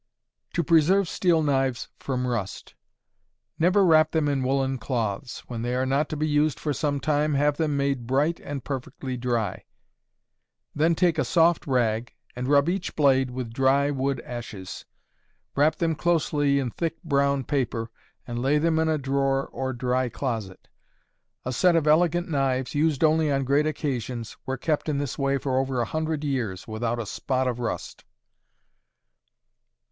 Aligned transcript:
To 0.53 0.63
Preserve 0.63 1.07
Steel 1.07 1.43
Knives 1.43 1.87
from 1.99 2.25
Rust. 2.25 2.73
Never 3.59 3.85
wrap 3.85 4.09
them 4.13 4.27
in 4.27 4.41
woolen 4.41 4.79
cloths. 4.79 5.41
When 5.47 5.61
they 5.61 5.75
are 5.75 5.85
not 5.85 6.09
to 6.09 6.17
be 6.17 6.27
used 6.27 6.59
for 6.59 6.73
some 6.73 6.99
time, 6.99 7.35
have 7.35 7.57
them 7.57 7.77
made 7.77 8.07
bright 8.07 8.39
and 8.39 8.63
perfectly 8.63 9.15
dry; 9.15 9.63
then 10.73 10.95
take 10.95 11.19
a 11.19 11.23
soft 11.23 11.67
rag, 11.67 12.15
and 12.35 12.47
rub 12.47 12.67
each 12.67 12.95
blade 12.95 13.29
with 13.29 13.53
dry 13.53 13.91
wood 13.91 14.19
ashes. 14.21 14.85
Wrap 15.55 15.75
them 15.75 15.93
closely 15.93 16.57
in 16.57 16.71
thick 16.71 16.99
brown 17.03 17.43
paper, 17.43 17.91
and 18.25 18.41
lay 18.41 18.57
them 18.57 18.79
in 18.79 18.87
a 18.89 18.97
drawer 18.97 19.45
or 19.49 19.71
dry 19.71 20.09
closet. 20.09 20.67
A 21.45 21.53
set 21.53 21.75
of 21.75 21.85
elegant 21.85 22.27
knives, 22.27 22.73
used 22.73 23.03
only 23.03 23.31
on 23.31 23.43
great 23.43 23.67
occasions, 23.67 24.35
were 24.47 24.57
kept 24.57 24.89
in 24.89 24.97
this 24.97 25.19
way 25.19 25.37
for 25.37 25.59
over 25.59 25.79
a 25.79 25.85
hundred 25.85 26.23
years 26.23 26.67
without 26.67 26.97
a 26.97 27.05
spot 27.05 27.47
of 27.47 27.59
rust. 27.59 28.03